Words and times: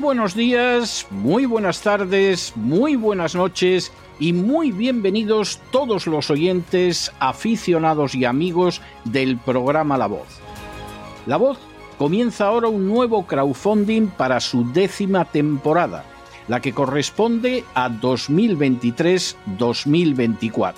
Buenos 0.00 0.34
días, 0.34 1.06
muy 1.10 1.46
buenas 1.46 1.80
tardes, 1.80 2.52
muy 2.54 2.96
buenas 2.96 3.34
noches 3.34 3.90
y 4.20 4.34
muy 4.34 4.70
bienvenidos 4.70 5.58
todos 5.70 6.06
los 6.06 6.30
oyentes, 6.30 7.10
aficionados 7.18 8.14
y 8.14 8.26
amigos 8.26 8.82
del 9.04 9.38
programa 9.38 9.96
La 9.96 10.06
Voz. 10.06 10.28
La 11.24 11.38
Voz 11.38 11.56
comienza 11.98 12.46
ahora 12.46 12.68
un 12.68 12.86
nuevo 12.86 13.26
crowdfunding 13.26 14.08
para 14.08 14.38
su 14.40 14.70
décima 14.70 15.24
temporada, 15.24 16.04
la 16.46 16.60
que 16.60 16.74
corresponde 16.74 17.64
a 17.74 17.88
2023-2024. 17.88 20.74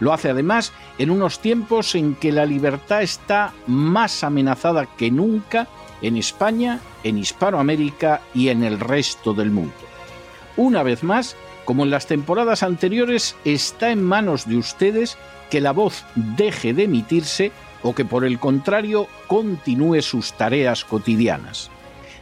Lo 0.00 0.12
hace 0.12 0.30
además 0.30 0.72
en 0.98 1.10
unos 1.10 1.38
tiempos 1.38 1.94
en 1.94 2.14
que 2.16 2.32
la 2.32 2.44
libertad 2.44 3.02
está 3.02 3.52
más 3.66 4.24
amenazada 4.24 4.86
que 4.86 5.10
nunca 5.10 5.68
en 6.02 6.16
España, 6.16 6.80
en 7.04 7.18
Hispanoamérica 7.18 8.20
y 8.34 8.48
en 8.48 8.64
el 8.64 8.80
resto 8.80 9.32
del 9.32 9.50
mundo. 9.50 9.74
Una 10.56 10.82
vez 10.82 11.02
más, 11.02 11.36
como 11.64 11.84
en 11.84 11.90
las 11.90 12.06
temporadas 12.06 12.62
anteriores, 12.62 13.36
está 13.44 13.90
en 13.90 14.02
manos 14.02 14.46
de 14.48 14.56
ustedes 14.56 15.16
que 15.50 15.60
la 15.60 15.72
voz 15.72 16.04
deje 16.14 16.74
de 16.74 16.84
emitirse 16.84 17.52
o 17.82 17.94
que 17.94 18.04
por 18.04 18.24
el 18.24 18.38
contrario 18.38 19.06
continúe 19.28 20.02
sus 20.02 20.32
tareas 20.32 20.84
cotidianas. 20.84 21.70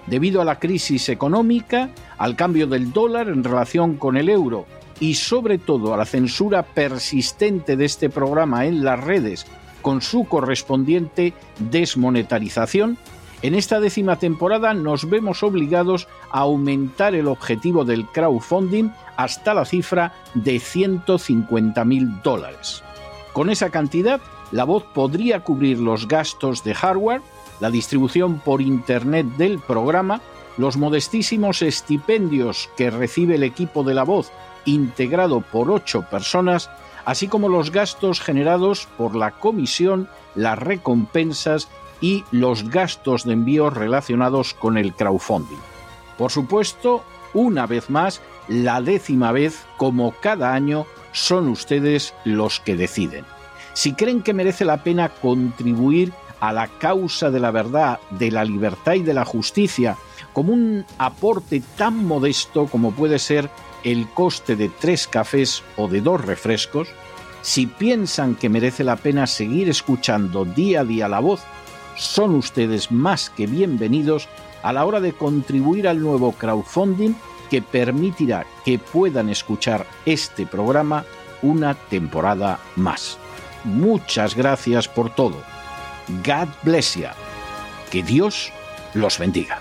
Debido 0.06 0.40
a 0.40 0.44
la 0.44 0.58
crisis 0.58 1.08
económica, 1.08 1.90
al 2.18 2.36
cambio 2.36 2.66
del 2.66 2.92
dólar 2.92 3.28
en 3.28 3.42
relación 3.42 3.96
con 3.96 4.16
el 4.16 4.28
euro 4.28 4.66
y 5.00 5.14
sobre 5.14 5.58
todo 5.58 5.94
a 5.94 5.97
la 5.97 6.05
censura 6.05 6.62
persistente 6.62 7.77
de 7.77 7.84
este 7.84 8.08
programa 8.11 8.66
en 8.66 8.84
las 8.84 9.02
redes 9.02 9.47
con 9.83 10.02
su 10.02 10.25
correspondiente 10.25 11.33
desmonetarización, 11.58 12.98
en 13.42 13.55
esta 13.55 13.78
décima 13.78 14.19
temporada 14.19 14.74
nos 14.74 15.08
vemos 15.08 15.42
obligados 15.42 16.08
a 16.33 16.41
aumentar 16.41 17.14
el 17.14 17.28
objetivo 17.28 17.84
del 17.84 18.06
crowdfunding 18.06 18.91
hasta 19.17 19.55
la 19.55 19.64
cifra 19.64 20.14
de 20.34 20.58
150 20.58 21.84
mil 21.84 22.20
dólares. 22.22 22.83
Con 23.33 23.50
esa 23.50 23.70
cantidad, 23.70 24.20
la 24.50 24.64
voz 24.64 24.84
podría 24.94 25.44
cubrir 25.44 25.78
los 25.78 26.08
gastos 26.08 26.64
de 26.64 26.74
hardware, 26.74 27.22
la 27.61 27.70
distribución 27.70 28.41
por 28.41 28.62
Internet 28.62 29.27
del 29.36 29.58
programa, 29.58 30.20
los 30.56 30.77
modestísimos 30.77 31.62
estipendios 31.62 32.70
que 32.77 32.91
recibe 32.91 33.34
el 33.34 33.42
equipo 33.42 33.84
de 33.84 33.94
la 33.94 34.05
voz, 34.05 34.33
integrado 34.67 35.41
por 35.41 35.70
ocho 35.70 36.03
personas, 36.03 36.69
así 37.05 37.28
como 37.28 37.48
los 37.48 37.70
gastos 37.70 38.20
generados 38.20 38.86
por 38.98 39.17
la 39.17 39.31
comisión, 39.31 40.08
las 40.34 40.58
recompensas 40.58 41.69
y 42.00 42.25
los 42.31 42.69
gastos 42.69 43.25
de 43.25 43.33
envío 43.33 43.70
relacionados 43.70 44.53
con 44.53 44.77
el 44.77 44.92
crowdfunding. 44.92 45.56
Por 46.19 46.31
supuesto, 46.31 47.03
una 47.33 47.67
vez 47.67 47.91
más, 47.91 48.20
la 48.48 48.81
décima 48.81 49.33
vez, 49.33 49.64
como 49.77 50.12
cada 50.20 50.53
año, 50.53 50.86
son 51.12 51.48
ustedes 51.48 52.14
los 52.25 52.61
que 52.61 52.77
deciden. 52.77 53.25
Si 53.73 53.95
creen 53.95 54.23
que 54.23 54.34
merece 54.34 54.64
la 54.64 54.83
pena 54.83 55.08
contribuir 55.08 56.12
a 56.41 56.53
la 56.53 56.69
causa 56.69 57.30
de 57.30 57.41
la 57.41 57.51
verdad, 57.51 57.98
de 58.11 58.30
la 58.30 58.45
libertad 58.45 58.95
y 58.95 59.03
de 59.03 59.14
la 59.14 59.25
justicia, 59.25 59.97
como 60.33 60.53
un 60.53 60.84
aporte 60.98 61.62
tan 61.77 62.05
modesto 62.05 62.67
como 62.67 62.92
puede 62.92 63.19
ser 63.19 63.48
el 63.84 64.08
coste 64.08 64.56
de 64.56 64.69
tres 64.69 65.06
cafés 65.06 65.62
o 65.77 65.88
de 65.88 66.00
dos 66.00 66.24
refrescos, 66.24 66.88
si 67.42 67.66
piensan 67.66 68.34
que 68.34 68.48
merece 68.48 68.84
la 68.84 68.96
pena 68.96 69.27
seguir 69.27 69.68
escuchando 69.68 70.45
día 70.45 70.80
a 70.80 70.84
día 70.84 71.08
la 71.08 71.20
voz 71.20 71.42
son 71.96 72.34
ustedes 72.34 72.92
más 72.92 73.30
que 73.30 73.46
bienvenidos 73.46 74.28
a 74.62 74.73
la 74.73 74.84
hora 74.84 75.01
de 75.01 75.12
contribuir 75.12 75.89
al 75.89 76.01
nuevo 76.01 76.33
crowdfunding 76.33 77.14
que 77.51 77.62
permitirá 77.62 78.46
que 78.64 78.78
puedan 78.78 79.28
escuchar 79.30 79.86
este 80.05 80.46
programa 80.46 81.05
una 81.42 81.74
temporada 81.74 82.58
más. 82.74 83.18
Muchas 83.64 84.34
gracias 84.34 84.89
por 84.89 85.14
todo. 85.14 85.36
God 86.24 86.48
bless 86.62 86.96
you. 86.96 87.06
Que 87.90 88.02
Dios 88.02 88.52
los 88.95 89.18
bendiga. 89.18 89.61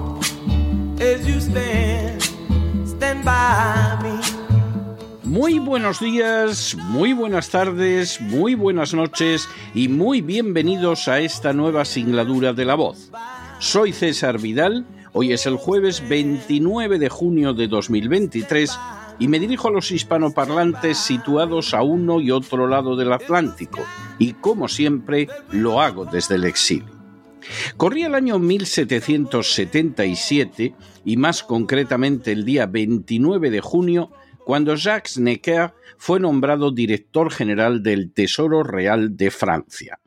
Muy 5.23 5.57
buenos 5.57 5.99
días, 5.99 6.77
muy 6.77 7.13
buenas 7.13 7.49
tardes, 7.49 8.21
muy 8.21 8.53
buenas 8.53 8.93
noches 8.93 9.49
y 9.73 9.87
muy 9.87 10.21
bienvenidos 10.21 11.07
a 11.07 11.19
esta 11.19 11.53
nueva 11.53 11.85
singladura 11.85 12.53
de 12.53 12.65
la 12.65 12.75
voz. 12.75 13.09
Soy 13.57 13.93
César 13.93 14.39
Vidal, 14.39 14.85
hoy 15.11 15.33
es 15.33 15.47
el 15.47 15.55
jueves 15.55 16.07
29 16.07 16.99
de 16.99 17.09
junio 17.09 17.55
de 17.55 17.67
2023 17.67 18.77
y 19.17 19.27
me 19.27 19.39
dirijo 19.39 19.69
a 19.69 19.71
los 19.71 19.91
hispanoparlantes 19.91 20.99
situados 20.99 21.73
a 21.73 21.81
uno 21.81 22.21
y 22.21 22.29
otro 22.29 22.67
lado 22.67 22.95
del 22.95 23.11
Atlántico 23.11 23.79
y 24.19 24.33
como 24.33 24.67
siempre 24.67 25.27
lo 25.49 25.81
hago 25.81 26.05
desde 26.05 26.35
el 26.35 26.43
exilio. 26.43 27.00
Corría 27.77 28.07
el 28.07 28.15
año 28.15 28.39
1777 28.39 30.73
y 31.05 31.17
más 31.17 31.43
concretamente 31.43 32.31
el 32.31 32.45
día 32.45 32.65
29 32.65 33.49
de 33.49 33.61
junio 33.61 34.11
cuando 34.45 34.75
Jacques 34.75 35.17
Necker 35.17 35.73
fue 35.97 36.19
nombrado 36.19 36.71
director 36.71 37.31
general 37.31 37.83
del 37.83 38.11
Tesoro 38.11 38.63
Real 38.63 39.15
de 39.15 39.31
Francia. 39.31 39.99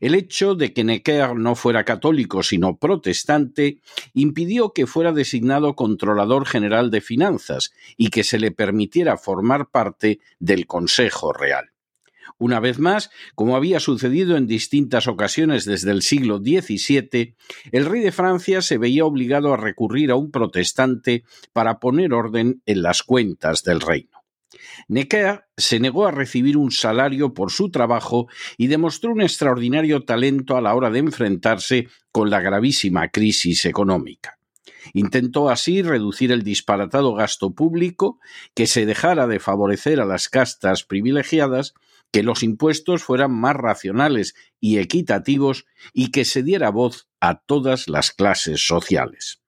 El 0.00 0.14
hecho 0.14 0.54
de 0.54 0.72
que 0.72 0.84
Necker 0.84 1.34
no 1.34 1.54
fuera 1.54 1.84
católico 1.84 2.42
sino 2.42 2.76
protestante 2.76 3.80
impidió 4.12 4.72
que 4.72 4.86
fuera 4.86 5.12
designado 5.12 5.74
controlador 5.74 6.46
general 6.46 6.90
de 6.90 7.00
finanzas 7.00 7.72
y 7.96 8.08
que 8.08 8.24
se 8.24 8.38
le 8.38 8.50
permitiera 8.50 9.16
formar 9.16 9.70
parte 9.70 10.20
del 10.38 10.66
Consejo 10.66 11.32
Real. 11.32 11.70
Una 12.42 12.58
vez 12.58 12.80
más, 12.80 13.10
como 13.36 13.54
había 13.54 13.78
sucedido 13.78 14.36
en 14.36 14.48
distintas 14.48 15.06
ocasiones 15.06 15.64
desde 15.64 15.92
el 15.92 16.02
siglo 16.02 16.38
XVII, 16.38 17.36
el 17.70 17.86
rey 17.86 18.00
de 18.02 18.10
Francia 18.10 18.62
se 18.62 18.78
veía 18.78 19.04
obligado 19.04 19.54
a 19.54 19.56
recurrir 19.56 20.10
a 20.10 20.16
un 20.16 20.32
protestante 20.32 21.22
para 21.52 21.78
poner 21.78 22.12
orden 22.12 22.60
en 22.66 22.82
las 22.82 23.04
cuentas 23.04 23.62
del 23.62 23.80
reino. 23.80 24.24
Necker 24.88 25.44
se 25.56 25.78
negó 25.78 26.04
a 26.04 26.10
recibir 26.10 26.56
un 26.56 26.72
salario 26.72 27.32
por 27.32 27.52
su 27.52 27.70
trabajo 27.70 28.26
y 28.56 28.66
demostró 28.66 29.12
un 29.12 29.22
extraordinario 29.22 30.02
talento 30.02 30.56
a 30.56 30.60
la 30.60 30.74
hora 30.74 30.90
de 30.90 30.98
enfrentarse 30.98 31.86
con 32.10 32.28
la 32.28 32.40
gravísima 32.40 33.06
crisis 33.10 33.66
económica. 33.66 34.40
Intentó 34.94 35.48
así 35.48 35.80
reducir 35.82 36.32
el 36.32 36.42
disparatado 36.42 37.14
gasto 37.14 37.54
público, 37.54 38.18
que 38.52 38.66
se 38.66 38.84
dejara 38.84 39.28
de 39.28 39.38
favorecer 39.38 40.00
a 40.00 40.06
las 40.06 40.28
castas 40.28 40.82
privilegiadas 40.82 41.74
que 42.12 42.22
los 42.22 42.42
impuestos 42.42 43.02
fueran 43.02 43.32
más 43.32 43.56
racionales 43.56 44.34
y 44.60 44.78
equitativos 44.78 45.64
y 45.92 46.10
que 46.10 46.24
se 46.24 46.42
diera 46.42 46.70
voz 46.70 47.08
a 47.20 47.40
todas 47.40 47.88
las 47.88 48.12
clases 48.12 48.66
sociales. 48.66 49.42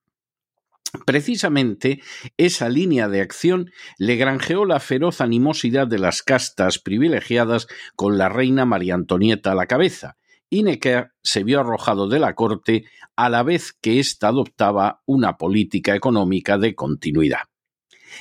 Precisamente 1.07 2.01
esa 2.37 2.69
línea 2.69 3.09
de 3.09 3.21
acción 3.21 3.71
le 3.99 4.17
granjeó 4.17 4.65
la 4.65 4.81
feroz 4.81 5.21
animosidad 5.21 5.87
de 5.87 5.99
las 5.99 6.23
castas 6.23 6.79
privilegiadas 6.79 7.67
con 7.97 8.17
la 8.17 8.29
reina 8.29 8.65
María 8.65 8.95
Antonieta 8.95 9.53
a 9.53 9.55
la 9.57 9.67
cabeza, 9.67 10.17
y 10.49 10.63
Necker 10.63 11.11
se 11.23 11.43
vio 11.43 11.61
arrojado 11.61 12.09
de 12.09 12.21
la 12.21 12.35
corte 12.35 12.85
a 13.17 13.29
la 13.29 13.43
vez 13.43 13.73
que 13.73 13.99
ésta 13.99 14.29
adoptaba 14.29 15.03
una 15.05 15.37
política 15.37 15.97
económica 15.97 16.59
de 16.59 16.75
continuidad. 16.75 17.41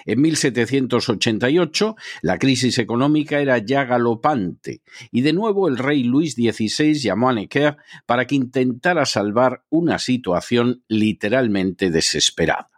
En 0.06 0.22
1788 0.22 1.96
la 2.22 2.38
crisis 2.38 2.78
económica 2.78 3.40
era 3.40 3.58
ya 3.58 3.86
galopante 3.86 4.82
y 5.12 5.22
de 5.22 5.34
nuevo 5.34 5.68
el 5.68 5.78
rey 5.78 6.04
Luis 6.04 6.34
XVI 6.36 6.94
llamó 6.94 7.30
a 7.30 7.34
Necker 7.34 7.78
para 8.06 8.26
que 8.26 8.36
intentara 8.36 9.06
salvar 9.06 9.64
una 9.70 10.00
situación 10.00 10.84
literalmente 10.88 11.90
desesperada. 11.90 12.73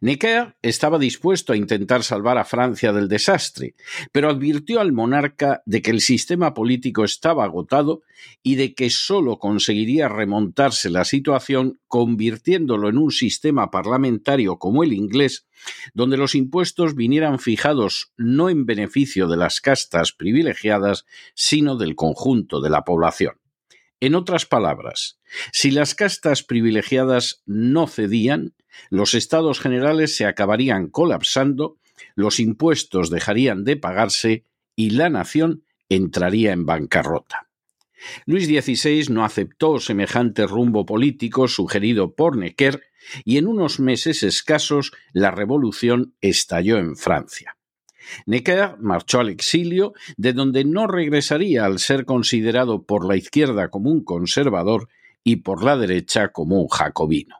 Necker 0.00 0.56
estaba 0.62 0.98
dispuesto 0.98 1.52
a 1.52 1.56
intentar 1.56 2.02
salvar 2.02 2.38
a 2.38 2.44
Francia 2.44 2.92
del 2.92 3.08
desastre, 3.08 3.74
pero 4.12 4.30
advirtió 4.30 4.80
al 4.80 4.92
monarca 4.92 5.62
de 5.66 5.82
que 5.82 5.90
el 5.90 6.00
sistema 6.00 6.54
político 6.54 7.04
estaba 7.04 7.44
agotado 7.44 8.02
y 8.42 8.56
de 8.56 8.74
que 8.74 8.90
sólo 8.90 9.38
conseguiría 9.38 10.08
remontarse 10.08 10.90
la 10.90 11.04
situación 11.04 11.80
convirtiéndolo 11.88 12.88
en 12.88 12.98
un 12.98 13.10
sistema 13.10 13.70
parlamentario 13.70 14.58
como 14.58 14.82
el 14.82 14.92
inglés, 14.92 15.46
donde 15.94 16.16
los 16.16 16.34
impuestos 16.34 16.94
vinieran 16.94 17.38
fijados 17.38 18.12
no 18.16 18.48
en 18.48 18.66
beneficio 18.66 19.28
de 19.28 19.36
las 19.36 19.60
castas 19.60 20.12
privilegiadas, 20.12 21.06
sino 21.34 21.76
del 21.76 21.94
conjunto 21.94 22.60
de 22.60 22.70
la 22.70 22.84
población. 22.84 23.34
En 24.00 24.14
otras 24.14 24.44
palabras, 24.44 25.18
si 25.52 25.70
las 25.70 25.94
castas 25.94 26.42
privilegiadas 26.42 27.42
no 27.46 27.86
cedían, 27.86 28.54
los 28.90 29.14
estados 29.14 29.58
generales 29.58 30.14
se 30.14 30.26
acabarían 30.26 30.88
colapsando, 30.88 31.78
los 32.14 32.38
impuestos 32.38 33.08
dejarían 33.08 33.64
de 33.64 33.76
pagarse 33.76 34.44
y 34.74 34.90
la 34.90 35.08
nación 35.08 35.64
entraría 35.88 36.52
en 36.52 36.66
bancarrota. 36.66 37.48
Luis 38.26 38.46
XVI 38.46 39.06
no 39.12 39.24
aceptó 39.24 39.80
semejante 39.80 40.46
rumbo 40.46 40.84
político 40.84 41.48
sugerido 41.48 42.14
por 42.14 42.36
Necker 42.36 42.82
y 43.24 43.38
en 43.38 43.46
unos 43.46 43.80
meses 43.80 44.22
escasos 44.22 44.92
la 45.12 45.30
revolución 45.30 46.14
estalló 46.20 46.76
en 46.78 46.96
Francia. 46.96 47.55
Necker 48.26 48.76
marchó 48.80 49.20
al 49.20 49.28
exilio, 49.28 49.94
de 50.16 50.32
donde 50.32 50.64
no 50.64 50.86
regresaría 50.86 51.64
al 51.64 51.78
ser 51.78 52.04
considerado 52.04 52.84
por 52.84 53.06
la 53.06 53.16
izquierda 53.16 53.68
como 53.68 53.90
un 53.90 54.04
conservador 54.04 54.88
y 55.24 55.36
por 55.36 55.64
la 55.64 55.76
derecha 55.76 56.28
como 56.28 56.60
un 56.60 56.68
jacobino. 56.68 57.36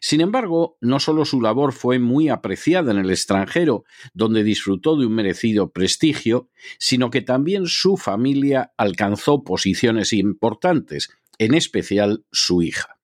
Sin 0.00 0.20
embargo, 0.20 0.76
no 0.80 1.00
solo 1.00 1.24
su 1.24 1.40
labor 1.40 1.72
fue 1.72 1.98
muy 1.98 2.28
apreciada 2.28 2.92
en 2.92 2.98
el 2.98 3.10
extranjero, 3.10 3.84
donde 4.12 4.42
disfrutó 4.42 4.96
de 4.96 5.06
un 5.06 5.14
merecido 5.14 5.70
prestigio, 5.70 6.50
sino 6.78 7.10
que 7.10 7.22
también 7.22 7.66
su 7.66 7.96
familia 7.96 8.72
alcanzó 8.76 9.44
posiciones 9.44 10.12
importantes, 10.12 11.10
en 11.38 11.54
especial 11.54 12.24
su 12.30 12.62
hija. 12.62 12.98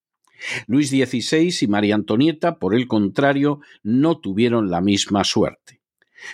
Luis 0.66 0.90
XVI 0.90 1.56
y 1.60 1.66
María 1.66 1.94
Antonieta, 1.94 2.58
por 2.58 2.74
el 2.74 2.86
contrario, 2.88 3.60
no 3.82 4.18
tuvieron 4.18 4.70
la 4.70 4.80
misma 4.80 5.24
suerte. 5.24 5.75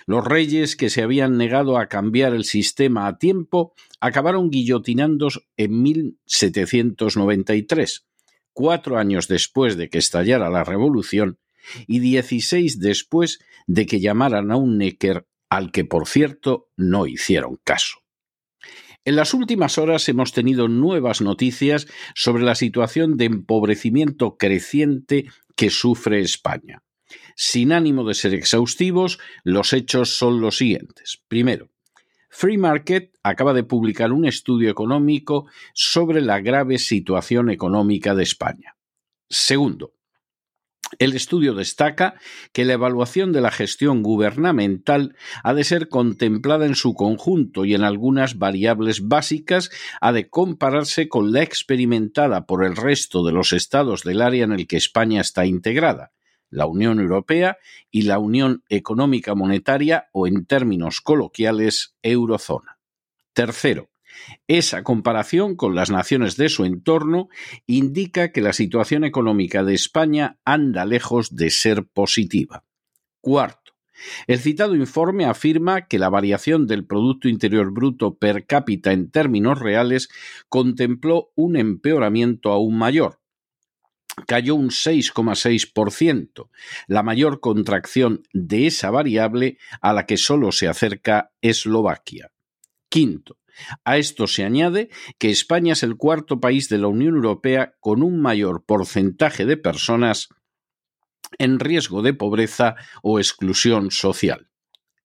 Los 0.06 0.24
reyes 0.24 0.76
que 0.76 0.90
se 0.90 1.02
habían 1.02 1.36
negado 1.36 1.78
a 1.78 1.88
cambiar 1.88 2.34
el 2.34 2.44
sistema 2.44 3.06
a 3.06 3.18
tiempo 3.18 3.74
acabaron 4.00 4.50
guillotinándose 4.50 5.40
en 5.56 5.82
1793, 5.82 8.06
cuatro 8.52 8.98
años 8.98 9.28
después 9.28 9.76
de 9.76 9.88
que 9.88 9.98
estallara 9.98 10.50
la 10.50 10.64
revolución 10.64 11.38
y 11.86 12.00
dieciséis 12.00 12.80
después 12.80 13.38
de 13.66 13.86
que 13.86 14.00
llamaran 14.00 14.50
a 14.50 14.56
un 14.56 14.78
Necker 14.78 15.26
al 15.48 15.70
que, 15.70 15.84
por 15.84 16.08
cierto, 16.08 16.70
no 16.76 17.06
hicieron 17.06 17.60
caso. 17.62 17.98
En 19.04 19.16
las 19.16 19.34
últimas 19.34 19.78
horas 19.78 20.08
hemos 20.08 20.32
tenido 20.32 20.68
nuevas 20.68 21.20
noticias 21.20 21.88
sobre 22.14 22.44
la 22.44 22.54
situación 22.54 23.16
de 23.16 23.24
empobrecimiento 23.24 24.36
creciente 24.36 25.26
que 25.56 25.70
sufre 25.70 26.20
España. 26.20 26.82
Sin 27.36 27.72
ánimo 27.72 28.04
de 28.04 28.14
ser 28.14 28.34
exhaustivos, 28.34 29.18
los 29.44 29.72
hechos 29.72 30.16
son 30.16 30.40
los 30.40 30.58
siguientes. 30.58 31.22
Primero, 31.28 31.70
Free 32.28 32.56
Market 32.56 33.14
acaba 33.22 33.52
de 33.52 33.62
publicar 33.62 34.12
un 34.12 34.24
estudio 34.24 34.70
económico 34.70 35.46
sobre 35.74 36.22
la 36.22 36.40
grave 36.40 36.78
situación 36.78 37.50
económica 37.50 38.14
de 38.14 38.22
España. 38.22 38.76
Segundo, 39.28 39.92
el 40.98 41.14
estudio 41.14 41.54
destaca 41.54 42.14
que 42.52 42.64
la 42.64 42.74
evaluación 42.74 43.32
de 43.32 43.40
la 43.40 43.50
gestión 43.50 44.02
gubernamental 44.02 45.14
ha 45.42 45.54
de 45.54 45.64
ser 45.64 45.88
contemplada 45.88 46.66
en 46.66 46.74
su 46.74 46.94
conjunto 46.94 47.64
y 47.64 47.74
en 47.74 47.82
algunas 47.82 48.38
variables 48.38 49.08
básicas 49.08 49.70
ha 50.00 50.12
de 50.12 50.28
compararse 50.28 51.08
con 51.08 51.32
la 51.32 51.42
experimentada 51.42 52.46
por 52.46 52.64
el 52.64 52.76
resto 52.76 53.24
de 53.24 53.32
los 53.32 53.52
estados 53.52 54.02
del 54.02 54.20
área 54.20 54.44
en 54.44 54.52
el 54.52 54.66
que 54.66 54.76
España 54.76 55.20
está 55.20 55.46
integrada, 55.46 56.12
la 56.52 56.66
Unión 56.66 57.00
Europea 57.00 57.58
y 57.90 58.02
la 58.02 58.20
Unión 58.20 58.62
Económica 58.68 59.34
Monetaria 59.34 60.08
o 60.12 60.28
en 60.28 60.44
términos 60.46 61.00
coloquiales 61.00 61.96
Eurozona. 62.02 62.78
Tercero, 63.32 63.90
esa 64.46 64.82
comparación 64.82 65.56
con 65.56 65.74
las 65.74 65.90
naciones 65.90 66.36
de 66.36 66.50
su 66.50 66.64
entorno 66.64 67.28
indica 67.66 68.30
que 68.32 68.42
la 68.42 68.52
situación 68.52 69.04
económica 69.04 69.64
de 69.64 69.74
España 69.74 70.38
anda 70.44 70.84
lejos 70.84 71.34
de 71.34 71.50
ser 71.50 71.86
positiva. 71.86 72.64
Cuarto, 73.22 73.72
el 74.26 74.38
citado 74.38 74.74
informe 74.74 75.24
afirma 75.24 75.86
que 75.86 75.98
la 75.98 76.10
variación 76.10 76.66
del 76.66 76.84
Producto 76.84 77.28
Interior 77.28 77.72
Bruto 77.72 78.18
per 78.18 78.46
cápita 78.46 78.92
en 78.92 79.10
términos 79.10 79.58
reales 79.58 80.10
contempló 80.50 81.30
un 81.34 81.56
empeoramiento 81.56 82.50
aún 82.50 82.76
mayor, 82.76 83.21
cayó 84.26 84.54
un 84.54 84.68
6,6%, 84.70 86.48
la 86.86 87.02
mayor 87.02 87.40
contracción 87.40 88.22
de 88.32 88.66
esa 88.66 88.90
variable 88.90 89.58
a 89.80 89.92
la 89.92 90.06
que 90.06 90.16
solo 90.16 90.52
se 90.52 90.68
acerca 90.68 91.32
Eslovaquia. 91.40 92.30
Quinto, 92.88 93.38
a 93.84 93.96
esto 93.96 94.26
se 94.26 94.44
añade 94.44 94.90
que 95.18 95.30
España 95.30 95.72
es 95.72 95.82
el 95.82 95.96
cuarto 95.96 96.40
país 96.40 96.68
de 96.68 96.78
la 96.78 96.88
Unión 96.88 97.14
Europea 97.16 97.74
con 97.80 98.02
un 98.02 98.20
mayor 98.20 98.64
porcentaje 98.64 99.46
de 99.46 99.56
personas 99.56 100.28
en 101.38 101.58
riesgo 101.58 102.02
de 102.02 102.14
pobreza 102.14 102.76
o 103.02 103.18
exclusión 103.18 103.90
social. 103.90 104.51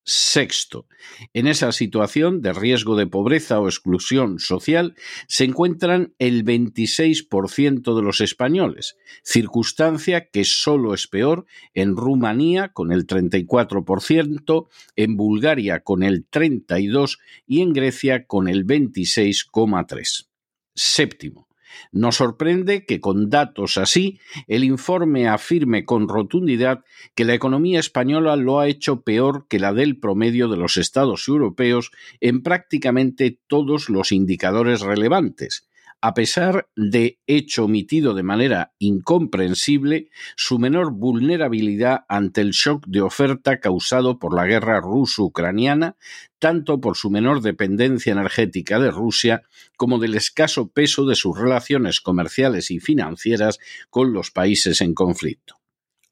Sexto, 0.09 0.88
en 1.33 1.48
esa 1.48 1.74
situación 1.74 2.42
de 2.42 2.54
riesgo 2.54 2.95
de 2.95 3.07
pobreza 3.07 3.59
o 3.59 3.68
exclusión 3.68 4.39
social 4.39 4.95
se 5.27 5.44
encuentran 5.44 6.13
el 6.18 6.45
26% 6.45 7.94
de 7.94 8.01
los 8.01 8.21
españoles, 8.21 8.95
circunstancia 9.21 10.30
que 10.30 10.45
solo 10.45 10.94
es 10.94 11.07
peor 11.07 11.45
en 11.74 11.98
Rumanía 11.98 12.69
con 12.69 12.94
el 12.94 13.06
34%, 13.06 14.68
en 14.95 15.18
Bulgaria 15.18 15.81
con 15.81 16.04
el 16.04 16.26
32% 16.30 17.18
y 17.45 17.59
en 17.59 17.73
Grecia 17.73 18.28
con 18.28 18.47
el 18.47 18.66
26,3%. 18.66 20.30
Séptimo, 20.73 21.46
nos 21.92 22.16
sorprende 22.16 22.86
que 22.86 23.00
con 23.00 23.30
datos 23.30 23.78
así 23.78 24.19
el 24.47 24.64
informe 24.64 25.28
afirme 25.28 25.86
con 25.86 26.07
rotundidad 26.07 26.83
que 27.16 27.26
la 27.26 27.33
economía 27.33 27.80
española 27.80 28.36
lo 28.36 28.59
ha 28.59 28.68
hecho 28.68 29.02
peor 29.02 29.47
que 29.47 29.59
la 29.59 29.74
del 29.74 30.00
promedio 30.00 30.47
de 30.47 30.57
los 30.57 30.78
estados 30.78 31.28
europeos 31.28 31.92
en 32.21 32.42
prácticamente 32.44 33.40
todos 33.47 33.90
los 33.90 34.12
indicadores 34.12 34.81
relevantes, 34.81 35.67
a 36.01 36.13
pesar 36.13 36.69
de 36.75 37.19
hecho 37.25 37.66
omitido 37.66 38.13
de 38.13 38.23
manera 38.23 38.73
incomprensible 38.77 40.09
su 40.35 40.59
menor 40.59 40.92
vulnerabilidad 40.92 42.06
ante 42.07 42.42
el 42.42 42.51
shock 42.51 42.85
de 42.87 43.01
oferta 43.01 43.59
causado 43.59 44.19
por 44.19 44.35
la 44.35 44.45
guerra 44.45 44.80
ruso-ucraniana, 44.80 45.95
tanto 46.39 46.80
por 46.80 46.97
su 46.97 47.09
menor 47.09 47.42
dependencia 47.42 48.11
energética 48.11 48.80
de 48.80 48.92
Rusia 48.92 49.44
como 49.75 49.97
del 49.97 50.16
escaso 50.16 50.69
peso 50.69 51.06
de 51.06 51.16
sus 51.16 51.37
relaciones 51.37 51.99
comerciales 51.99 52.69
y 52.69 52.80
financieras 52.80 53.57
con 53.89 54.13
los 54.13 54.30
países 54.30 54.81
en 54.81 54.94
conflicto. 54.94 55.56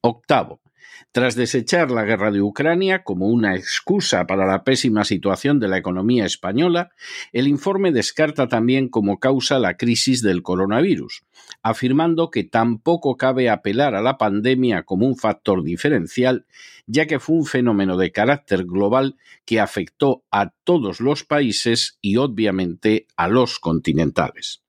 Octavo, 0.01 0.61
tras 1.11 1.35
desechar 1.35 1.91
la 1.91 2.03
guerra 2.03 2.31
de 2.31 2.41
Ucrania 2.41 3.03
como 3.03 3.27
una 3.27 3.55
excusa 3.55 4.27
para 4.27 4.45
la 4.45 4.63
pésima 4.63 5.05
situación 5.05 5.59
de 5.59 5.67
la 5.67 5.77
economía 5.77 6.25
española, 6.25 6.91
el 7.31 7.47
informe 7.47 7.91
descarta 7.91 8.47
también 8.47 8.89
como 8.89 9.19
causa 9.19 9.59
la 9.59 9.77
crisis 9.77 10.21
del 10.21 10.43
coronavirus, 10.43 11.23
afirmando 11.61 12.29
que 12.29 12.43
tampoco 12.43 13.17
cabe 13.17 13.49
apelar 13.49 13.95
a 13.95 14.01
la 14.01 14.17
pandemia 14.17 14.83
como 14.83 15.07
un 15.07 15.15
factor 15.15 15.63
diferencial, 15.63 16.45
ya 16.87 17.07
que 17.07 17.19
fue 17.19 17.37
un 17.37 17.45
fenómeno 17.45 17.97
de 17.97 18.11
carácter 18.11 18.65
global 18.65 19.15
que 19.45 19.59
afectó 19.59 20.23
a 20.31 20.51
todos 20.63 20.99
los 20.99 21.23
países 21.23 21.97
y 22.01 22.17
obviamente 22.17 23.07
a 23.15 23.27
los 23.27 23.59
continentales. 23.59 24.61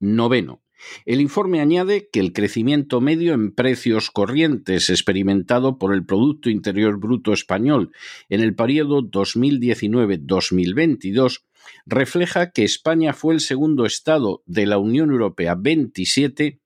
Noveno. 0.00 0.62
El 1.04 1.20
informe 1.20 1.60
añade 1.60 2.08
que 2.12 2.20
el 2.20 2.32
crecimiento 2.32 3.00
medio 3.00 3.34
en 3.34 3.52
precios 3.52 4.10
corrientes 4.10 4.90
experimentado 4.90 5.78
por 5.78 5.94
el 5.94 6.04
Producto 6.04 6.50
Interior 6.50 6.98
Bruto 6.98 7.32
español 7.32 7.92
en 8.28 8.40
el 8.40 8.54
periodo 8.54 9.02
2019-2022 9.02 11.42
refleja 11.86 12.50
que 12.50 12.64
España 12.64 13.12
fue 13.12 13.34
el 13.34 13.40
segundo 13.40 13.86
Estado 13.86 14.42
de 14.46 14.66
la 14.66 14.78
Unión 14.78 15.10
Europea 15.10 15.54
27 15.54 16.60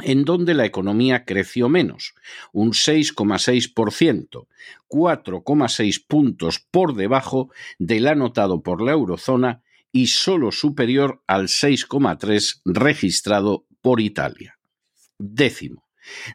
en 0.00 0.24
donde 0.24 0.54
la 0.54 0.64
economía 0.64 1.24
creció 1.24 1.68
menos, 1.68 2.14
un 2.52 2.72
6,6%, 2.72 4.46
4,6 4.88 6.06
puntos 6.06 6.66
por 6.70 6.94
debajo 6.94 7.50
del 7.78 8.08
anotado 8.08 8.62
por 8.62 8.82
la 8.82 8.92
eurozona 8.92 9.62
y 9.92 10.08
solo 10.08 10.50
superior 10.50 11.22
al 11.26 11.44
6,3 11.44 12.62
registrado 12.64 13.66
por 13.80 14.00
Italia. 14.00 14.58
Décimo. 15.18 15.84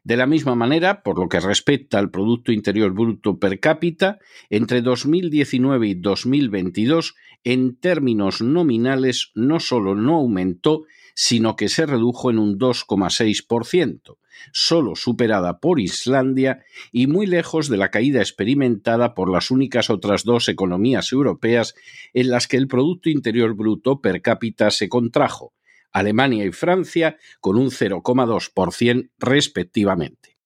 De 0.03 0.15
la 0.15 0.27
misma 0.27 0.55
manera, 0.55 1.03
por 1.03 1.19
lo 1.19 1.27
que 1.27 1.41
respecta 1.41 1.99
al 1.99 2.09
Producto 2.09 2.51
Interior 2.51 2.93
Bruto 2.93 3.37
per 3.37 3.59
cápita, 3.59 4.19
entre 4.49 4.81
2019 4.81 5.87
y 5.87 5.95
2022, 5.95 7.15
en 7.43 7.77
términos 7.77 8.41
nominales, 8.41 9.31
no 9.35 9.59
solo 9.59 9.95
no 9.95 10.15
aumentó, 10.15 10.85
sino 11.19 11.55
que 11.55 11.67
se 11.67 11.87
redujo 11.87 12.29
en 12.29 12.37
un 12.37 12.59
2,6%, 12.59 14.17
solo 14.53 14.95
superada 14.95 15.59
por 15.59 15.79
Islandia 15.79 16.63
y 16.91 17.07
muy 17.07 17.25
lejos 17.25 17.69
de 17.69 17.77
la 17.77 17.89
caída 17.89 18.19
experimentada 18.19 19.15
por 19.15 19.31
las 19.31 19.49
únicas 19.49 19.89
otras 19.89 20.25
dos 20.25 20.47
economías 20.47 21.11
europeas 21.11 21.73
en 22.13 22.29
las 22.29 22.47
que 22.47 22.57
el 22.57 22.67
Producto 22.67 23.09
Interior 23.09 23.55
Bruto 23.55 23.99
per 23.99 24.21
cápita 24.21 24.69
se 24.69 24.89
contrajo, 24.89 25.55
Alemania 25.91 26.45
y 26.45 26.51
Francia, 26.51 27.17
con 27.39 27.57
un 27.57 27.71
0,2% 27.71 29.09
respectivamente. 29.17 30.37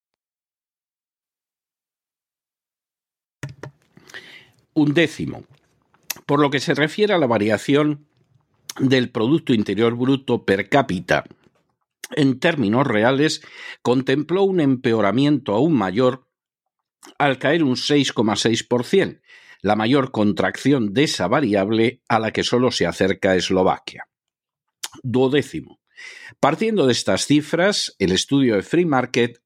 Un 4.74 4.94
décimo. 4.94 5.44
Por 6.26 6.40
lo 6.40 6.50
que 6.50 6.62
se 6.62 6.74
refiere 6.74 7.14
a 7.14 7.18
la 7.18 7.28
variación 7.28 8.08
del 8.80 9.12
Producto 9.12 9.54
Interior 9.54 9.96
Bruto 9.96 10.46
per 10.46 10.70
cápita 10.70 11.26
en 12.16 12.40
términos 12.40 12.86
reales, 12.86 13.42
contempló 13.82 14.44
un 14.44 14.60
empeoramiento 14.60 15.54
aún 15.54 15.74
mayor 15.74 16.28
al 17.18 17.40
caer 17.40 17.64
un 17.64 17.76
6,6%, 17.76 19.22
la 19.62 19.76
mayor 19.76 20.12
contracción 20.12 20.94
de 20.94 21.04
esa 21.04 21.28
variable 21.28 22.02
a 22.08 22.20
la 22.20 22.32
que 22.32 22.44
solo 22.44 22.72
se 22.72 22.86
acerca 22.86 23.36
Eslovaquia. 23.36 24.08
Duodécimo. 25.04 25.80
Partiendo 26.40 26.88
de 26.88 26.94
estas 26.94 27.26
cifras, 27.26 27.96
el 28.00 28.12
estudio 28.12 28.56
de 28.56 28.64
Free 28.64 28.86
Market 28.86 29.42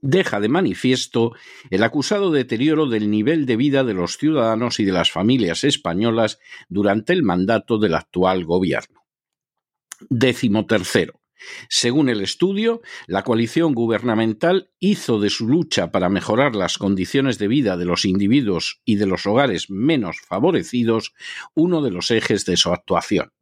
deja 0.00 0.40
de 0.40 0.48
manifiesto 0.48 1.32
el 1.70 1.82
acusado 1.82 2.30
deterioro 2.30 2.86
del 2.86 3.10
nivel 3.10 3.46
de 3.46 3.56
vida 3.56 3.84
de 3.84 3.94
los 3.94 4.16
ciudadanos 4.16 4.80
y 4.80 4.84
de 4.84 4.92
las 4.92 5.10
familias 5.10 5.64
españolas 5.64 6.38
durante 6.68 7.12
el 7.12 7.22
mandato 7.22 7.78
del 7.78 7.94
actual 7.94 8.44
gobierno. 8.44 9.04
Décimo 10.08 10.66
tercero. 10.66 11.20
Según 11.68 12.08
el 12.08 12.20
estudio, 12.20 12.82
la 13.06 13.22
coalición 13.22 13.74
gubernamental 13.74 14.70
hizo 14.78 15.18
de 15.18 15.28
su 15.28 15.48
lucha 15.48 15.90
para 15.90 16.08
mejorar 16.08 16.54
las 16.54 16.78
condiciones 16.78 17.38
de 17.38 17.48
vida 17.48 17.76
de 17.76 17.84
los 17.84 18.04
individuos 18.04 18.80
y 18.84 18.96
de 18.96 19.06
los 19.06 19.26
hogares 19.26 19.68
menos 19.68 20.20
favorecidos 20.20 21.14
uno 21.54 21.82
de 21.82 21.90
los 21.90 22.10
ejes 22.12 22.44
de 22.44 22.56
su 22.56 22.70
actuación. 22.70 23.32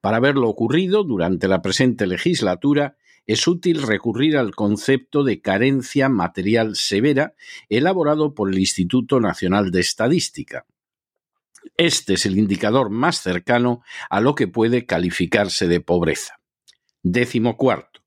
Para 0.00 0.20
ver 0.20 0.34
lo 0.34 0.48
ocurrido 0.48 1.04
durante 1.04 1.48
la 1.48 1.62
presente 1.62 2.06
legislatura, 2.06 2.96
es 3.26 3.46
útil 3.46 3.82
recurrir 3.82 4.36
al 4.36 4.54
concepto 4.54 5.24
de 5.24 5.40
carencia 5.40 6.08
material 6.08 6.76
severa 6.76 7.34
elaborado 7.68 8.34
por 8.34 8.50
el 8.50 8.58
Instituto 8.58 9.20
Nacional 9.20 9.70
de 9.70 9.80
Estadística. 9.80 10.66
Este 11.76 12.14
es 12.14 12.26
el 12.26 12.38
indicador 12.38 12.90
más 12.90 13.20
cercano 13.22 13.82
a 14.08 14.20
lo 14.20 14.34
que 14.34 14.48
puede 14.48 14.86
calificarse 14.86 15.68
de 15.68 15.80
pobreza. 15.80 16.40
Décimo 17.02 17.56
cuarto. 17.56 18.00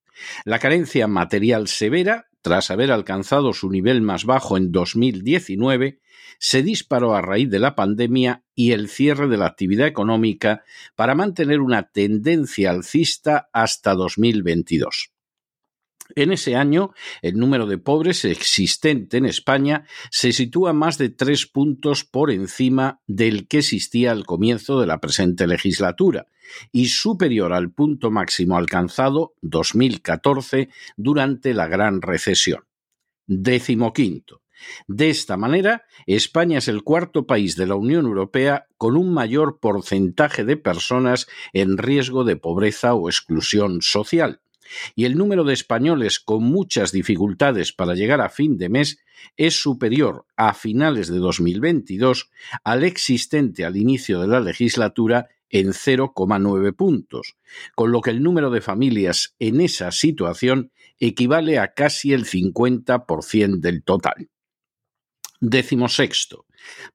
La 0.46 0.60
carencia 0.60 1.08
material 1.08 1.68
severa, 1.68 2.28
tras 2.44 2.70
haber 2.70 2.92
alcanzado 2.92 3.54
su 3.54 3.72
nivel 3.72 4.02
más 4.02 4.26
bajo 4.26 4.58
en 4.58 4.72
2019, 4.72 6.02
se 6.38 6.62
disparó 6.62 7.16
a 7.16 7.22
raíz 7.22 7.50
de 7.50 7.60
la 7.60 7.74
pandemia 7.74 8.44
y 8.54 8.74
el 8.74 8.90
cierre 8.90 9.30
de 9.30 9.38
la 9.38 9.48
actividad 9.48 9.88
económica 9.88 10.64
para 10.96 11.16
mantener 11.16 11.62
una 11.62 11.90
tendencia 11.90 12.70
alcista 12.70 13.50
hasta 13.54 13.96
2022. 13.96 15.13
En 16.16 16.32
ese 16.32 16.56
año, 16.56 16.94
el 17.22 17.36
número 17.36 17.66
de 17.66 17.80
pobres 17.80 18.24
existente 18.26 19.18
en 19.18 19.26
España 19.26 19.86
se 20.12 20.32
sitúa 20.32 20.72
más 20.72 20.98
de 21.00 21.10
tres 21.10 21.48
puntos 21.48 22.04
por 22.04 22.30
encima 22.30 23.02
del 23.08 23.48
que 23.48 23.60
existía 23.60 24.12
al 24.12 24.26
comienzo 24.26 24.80
de 24.80 24.86
la 24.86 25.00
presente 25.00 25.48
legislatura 25.48 26.28
y 26.72 26.88
superior 26.88 27.52
al 27.52 27.72
punto 27.72 28.12
máximo 28.12 28.58
alcanzado 28.58 29.34
2014 29.42 30.70
durante 30.98 31.56
la 31.56 31.68
gran 31.68 32.02
recesión. 32.02 32.66
Décimo 33.26 33.92
quinto. 33.92 34.42
De 34.88 35.10
esta 35.10 35.36
manera, 35.36 35.84
España 36.06 36.60
es 36.60 36.68
el 36.68 36.84
cuarto 36.84 37.26
país 37.26 37.56
de 37.56 37.66
la 37.66 37.76
Unión 37.76 38.06
Europea 38.06 38.68
con 38.78 38.98
un 38.98 39.14
mayor 39.14 39.60
porcentaje 39.60 40.46
de 40.46 40.58
personas 40.58 41.28
en 41.54 41.78
riesgo 41.78 42.24
de 42.24 42.36
pobreza 42.36 42.94
o 42.94 43.10
exclusión 43.10 43.82
social 43.82 44.43
y 44.96 45.06
el 45.06 45.18
número 45.18 45.44
de 45.44 45.54
españoles 45.54 46.20
con 46.20 46.44
muchas 46.44 46.92
dificultades 46.92 47.74
para 47.74 47.94
llegar 47.94 48.22
a 48.22 48.30
fin 48.30 48.58
de 48.58 48.70
mes 48.70 49.00
es 49.38 49.62
superior 49.62 50.26
a 50.36 50.54
finales 50.54 51.08
de 51.08 51.18
2022 51.18 52.30
al 52.64 52.84
existente 52.84 53.66
al 53.66 53.78
inicio 53.78 54.20
de 54.20 54.28
la 54.28 54.40
legislatura 54.40 55.28
en 55.50 55.68
0,9 55.68 56.76
puntos, 56.76 57.38
con 57.76 57.92
lo 57.92 58.02
que 58.02 58.10
el 58.10 58.24
número 58.24 58.50
de 58.50 58.62
familias 58.62 59.36
en 59.38 59.62
esa 59.62 59.92
situación 59.92 60.72
equivale 61.00 61.60
a 61.60 61.74
casi 61.74 62.12
el 62.12 62.26
50% 62.26 63.60
del 63.60 63.84
total. 63.84 64.30
Décimo 65.46 65.90
sexto. 65.90 66.46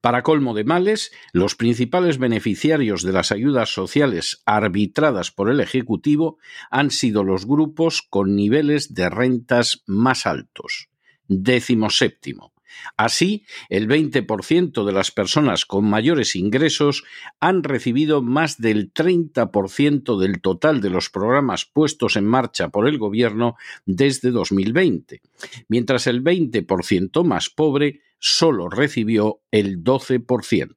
Para 0.01 0.23
colmo 0.23 0.55
de 0.55 0.63
males, 0.63 1.11
los 1.33 1.53
principales 1.53 2.17
beneficiarios 2.17 3.03
de 3.03 3.13
las 3.13 3.31
ayudas 3.31 3.71
sociales 3.71 4.41
arbitradas 4.43 5.29
por 5.29 5.51
el 5.51 5.59
Ejecutivo 5.59 6.39
han 6.71 6.89
sido 6.89 7.23
los 7.23 7.45
grupos 7.45 8.01
con 8.01 8.35
niveles 8.35 8.95
de 8.95 9.07
rentas 9.07 9.83
más 9.85 10.25
altos. 10.25 10.89
Décimo 11.27 11.91
séptimo. 11.91 12.53
Así, 12.97 13.45
el 13.69 13.87
20% 13.87 14.83
de 14.83 14.93
las 14.93 15.11
personas 15.11 15.65
con 15.65 15.85
mayores 15.85 16.35
ingresos 16.35 17.03
han 17.39 17.61
recibido 17.61 18.23
más 18.23 18.57
del 18.57 18.91
30% 18.91 20.17
del 20.17 20.41
total 20.41 20.81
de 20.81 20.89
los 20.89 21.11
programas 21.11 21.65
puestos 21.65 22.15
en 22.15 22.25
marcha 22.25 22.69
por 22.69 22.87
el 22.87 22.97
Gobierno 22.97 23.57
desde 23.85 24.31
2020, 24.31 25.21
mientras 25.67 26.07
el 26.07 26.23
20% 26.23 27.23
más 27.23 27.51
pobre 27.51 28.01
solo 28.19 28.69
recibió 28.69 29.41
el 29.51 29.83
12%. 29.83 30.75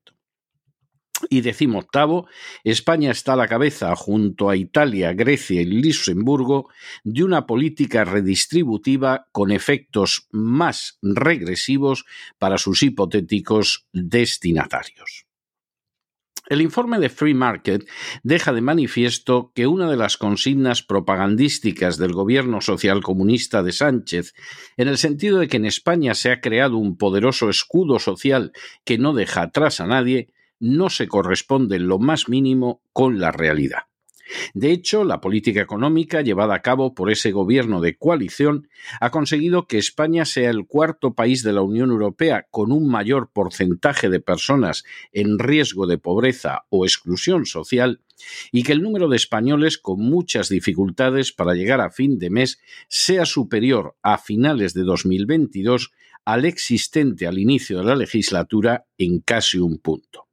Y 1.31 1.49
octavo, 1.77 2.27
España 2.65 3.11
está 3.11 3.35
a 3.35 3.37
la 3.37 3.49
cabeza, 3.49 3.95
junto 3.95 4.51
a 4.51 4.57
Italia, 4.57 5.13
Grecia 5.13 5.61
y 5.61 5.67
Luxemburgo, 5.67 6.69
de 7.05 7.23
una 7.25 7.47
política 7.47 8.05
redistributiva 8.05 9.29
con 9.33 9.53
efectos 9.53 10.27
más 10.33 10.99
regresivos 11.03 12.05
para 12.39 12.59
sus 12.59 12.83
hipotéticos 12.83 13.87
destinatarios. 13.93 15.27
El 16.53 16.61
informe 16.61 16.99
de 16.99 17.09
Free 17.09 17.33
Market 17.33 17.89
deja 18.23 18.53
de 18.53 18.61
manifiesto 18.61 19.53
que 19.55 19.67
una 19.67 19.91
de 19.91 19.97
las 19.97 20.19
consignas 20.19 20.83
propagandísticas 20.83 21.97
del 21.97 22.13
gobierno 22.13 22.61
socialcomunista 22.61 23.63
de 23.63 23.73
Sánchez, 23.73 24.35
en 24.77 24.89
el 24.89 24.99
sentido 24.99 25.39
de 25.39 25.49
que 25.49 25.57
en 25.57 25.65
España 25.65 26.13
se 26.13 26.31
ha 26.31 26.43
creado 26.43 26.77
un 26.77 26.99
poderoso 26.99 27.49
escudo 27.49 27.99
social 27.99 28.53
que 28.85 28.99
no 28.99 29.15
deja 29.15 29.41
atrás 29.41 29.81
a 29.81 29.87
nadie, 29.87 30.29
no 30.61 30.91
se 30.91 31.09
corresponde 31.09 31.77
en 31.77 31.89
lo 31.89 31.99
más 31.99 32.29
mínimo 32.29 32.83
con 32.93 33.19
la 33.19 33.33
realidad. 33.33 33.85
De 34.55 34.71
hecho, 34.71 35.05
la 35.05 35.21
política 35.21 35.61
económica 35.61 36.23
llevada 36.23 36.55
a 36.55 36.63
cabo 36.63 36.95
por 36.95 37.11
ese 37.11 37.33
gobierno 37.33 37.81
de 37.81 37.97
coalición 37.97 38.69
ha 39.01 39.11
conseguido 39.11 39.67
que 39.67 39.79
España 39.79 40.25
sea 40.25 40.51
el 40.51 40.67
cuarto 40.67 41.15
país 41.15 41.43
de 41.43 41.53
la 41.53 41.63
Unión 41.63 41.91
Europea 41.91 42.47
con 42.51 42.73
un 42.73 42.89
mayor 42.89 43.31
porcentaje 43.33 44.09
de 44.09 44.21
personas 44.21 44.85
en 45.13 45.39
riesgo 45.39 45.87
de 45.87 45.99
pobreza 45.99 46.65
o 46.71 46.85
exclusión 46.85 47.47
social 47.47 48.01
y 48.53 48.63
que 48.63 48.73
el 48.73 48.83
número 48.83 49.09
de 49.09 49.17
españoles 49.17 49.79
con 49.79 50.01
muchas 50.01 50.49
dificultades 50.49 51.33
para 51.33 51.55
llegar 51.55 51.81
a 51.81 51.91
fin 51.91 52.19
de 52.19 52.31
mes 52.31 52.61
sea 52.89 53.25
superior 53.27 53.97
a 54.03 54.19
finales 54.19 54.75
de 54.75 54.83
2022 54.83 55.93
al 56.25 56.45
existente 56.45 57.27
al 57.27 57.39
inicio 57.39 57.79
de 57.79 57.85
la 57.85 57.97
legislatura 57.97 58.87
en 58.97 59.21
casi 59.21 59.59
un 59.59 59.79
punto. 59.79 60.27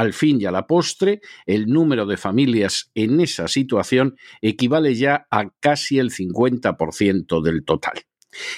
Al 0.00 0.14
fin 0.14 0.40
y 0.40 0.46
a 0.46 0.50
la 0.50 0.66
postre, 0.66 1.20
el 1.44 1.66
número 1.66 2.06
de 2.06 2.16
familias 2.16 2.90
en 2.94 3.20
esa 3.20 3.48
situación 3.48 4.16
equivale 4.40 4.94
ya 4.94 5.26
a 5.30 5.50
casi 5.60 5.98
el 5.98 6.10
50% 6.10 7.42
del 7.42 7.66
total. 7.66 8.06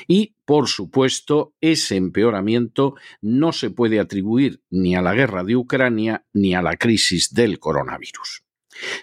Y, 0.07 0.37
por 0.45 0.69
supuesto, 0.69 1.57
ese 1.61 1.97
empeoramiento 1.97 2.95
no 3.21 3.51
se 3.51 3.71
puede 3.71 3.99
atribuir 3.99 4.63
ni 4.71 4.95
a 4.95 5.03
la 5.03 5.15
guerra 5.15 5.43
de 5.43 5.57
Ucrania 5.57 6.25
ni 6.33 6.55
a 6.55 6.63
la 6.63 6.77
crisis 6.77 7.35
del 7.35 7.59
coronavirus. 7.59 8.45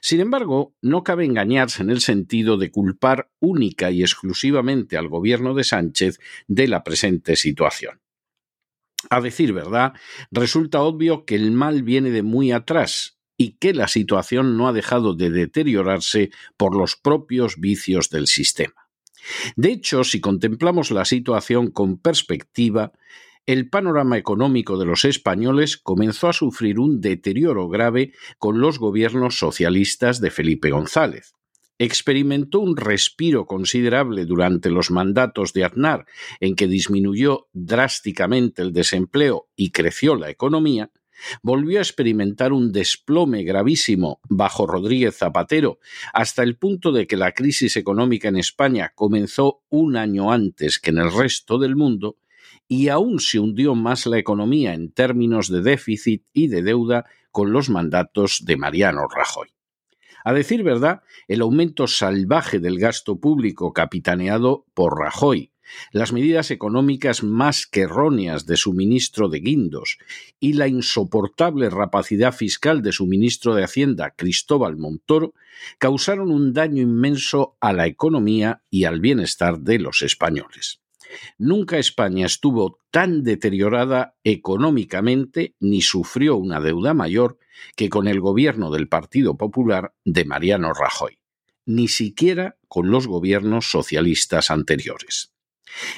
Sin 0.01 0.21
embargo, 0.21 0.73
no 0.81 1.03
cabe 1.03 1.25
engañarse 1.25 1.83
en 1.83 1.89
el 1.89 1.99
sentido 1.99 2.55
de 2.55 2.71
culpar 2.71 3.29
única 3.41 3.91
y 3.91 4.01
exclusivamente 4.01 4.95
al 4.95 5.09
gobierno 5.09 5.53
de 5.55 5.65
Sánchez 5.65 6.19
de 6.47 6.69
la 6.69 6.85
presente 6.85 7.35
situación. 7.35 7.99
A 9.09 9.21
decir 9.21 9.53
verdad, 9.53 9.93
resulta 10.31 10.81
obvio 10.81 11.25
que 11.25 11.35
el 11.35 11.51
mal 11.51 11.83
viene 11.83 12.11
de 12.11 12.23
muy 12.23 12.51
atrás 12.51 13.19
y 13.37 13.53
que 13.57 13.73
la 13.73 13.87
situación 13.87 14.57
no 14.57 14.67
ha 14.67 14.73
dejado 14.73 15.13
de 15.13 15.29
deteriorarse 15.29 16.31
por 16.57 16.75
los 16.75 16.97
propios 16.97 17.57
vicios 17.57 18.09
del 18.09 18.27
sistema. 18.27 18.89
De 19.55 19.71
hecho, 19.71 20.03
si 20.03 20.19
contemplamos 20.19 20.91
la 20.91 21.05
situación 21.05 21.71
con 21.71 21.97
perspectiva, 21.97 22.91
el 23.45 23.69
panorama 23.69 24.17
económico 24.17 24.77
de 24.77 24.85
los 24.85 25.05
españoles 25.05 25.77
comenzó 25.77 26.29
a 26.29 26.33
sufrir 26.33 26.79
un 26.79 27.01
deterioro 27.01 27.67
grave 27.69 28.13
con 28.37 28.59
los 28.59 28.77
gobiernos 28.77 29.39
socialistas 29.39 30.19
de 30.21 30.31
Felipe 30.31 30.69
González. 30.69 31.33
Experimentó 31.81 32.59
un 32.59 32.75
respiro 32.75 33.45
considerable 33.45 34.25
durante 34.25 34.69
los 34.69 34.91
mandatos 34.91 35.53
de 35.53 35.63
Aznar, 35.63 36.05
en 36.41 36.55
que 36.55 36.67
disminuyó 36.67 37.47
drásticamente 37.53 38.61
el 38.61 38.73
desempleo 38.73 39.47
y 39.55 39.71
creció 39.71 40.15
la 40.15 40.29
economía, 40.29 40.91
volvió 41.41 41.79
a 41.79 41.81
experimentar 41.81 42.51
un 42.51 42.73
desplome 42.73 43.43
gravísimo 43.43 44.19
bajo 44.27 44.67
Rodríguez 44.67 45.17
Zapatero, 45.17 45.79
hasta 46.13 46.43
el 46.43 46.57
punto 46.57 46.91
de 46.91 47.07
que 47.07 47.15
la 47.15 47.31
crisis 47.31 47.77
económica 47.77 48.27
en 48.27 48.35
España 48.35 48.91
comenzó 48.93 49.61
un 49.69 49.95
año 49.95 50.33
antes 50.33 50.79
que 50.79 50.89
en 50.89 50.97
el 50.97 51.13
resto 51.13 51.59
del 51.59 51.77
mundo, 51.77 52.17
y 52.67 52.89
aún 52.89 53.21
se 53.21 53.39
hundió 53.39 53.73
más 53.73 54.05
la 54.05 54.19
economía 54.19 54.73
en 54.73 54.91
términos 54.91 55.49
de 55.49 55.61
déficit 55.61 56.25
y 56.33 56.49
de 56.49 56.61
deuda 56.61 57.05
con 57.31 57.53
los 57.53 57.69
mandatos 57.69 58.43
de 58.45 58.57
Mariano 58.57 59.07
Rajoy. 59.07 59.47
A 60.23 60.33
decir 60.33 60.63
verdad, 60.63 61.01
el 61.27 61.41
aumento 61.41 61.87
salvaje 61.87 62.59
del 62.59 62.79
gasto 62.79 63.19
público 63.19 63.73
capitaneado 63.73 64.65
por 64.73 64.99
Rajoy, 64.99 65.51
las 65.91 66.13
medidas 66.13 66.51
económicas 66.51 67.23
más 67.23 67.67
que 67.67 67.81
erróneas 67.81 68.45
de 68.45 68.57
su 68.57 68.73
ministro 68.73 69.29
de 69.29 69.39
Guindos 69.39 69.97
y 70.39 70.53
la 70.53 70.67
insoportable 70.67 71.69
rapacidad 71.69 72.33
fiscal 72.33 72.81
de 72.81 72.91
su 72.91 73.05
ministro 73.05 73.55
de 73.55 73.63
Hacienda, 73.63 74.13
Cristóbal 74.15 74.77
Montoro, 74.77 75.33
causaron 75.77 76.31
un 76.31 76.53
daño 76.53 76.81
inmenso 76.81 77.55
a 77.59 77.73
la 77.73 77.87
economía 77.87 78.63
y 78.69 78.85
al 78.85 78.99
bienestar 78.99 79.59
de 79.59 79.79
los 79.79 80.01
españoles. 80.01 80.79
Nunca 81.37 81.77
España 81.77 82.25
estuvo 82.25 82.79
tan 82.91 83.23
deteriorada 83.23 84.15
económicamente 84.23 85.55
ni 85.59 85.81
sufrió 85.81 86.37
una 86.37 86.59
deuda 86.59 86.93
mayor 86.93 87.37
que 87.75 87.89
con 87.89 88.07
el 88.07 88.19
gobierno 88.19 88.71
del 88.71 88.87
Partido 88.87 89.37
Popular 89.37 89.93
de 90.05 90.25
Mariano 90.25 90.73
Rajoy, 90.73 91.19
ni 91.65 91.87
siquiera 91.87 92.57
con 92.67 92.89
los 92.91 93.07
gobiernos 93.07 93.69
socialistas 93.69 94.51
anteriores. 94.51 95.33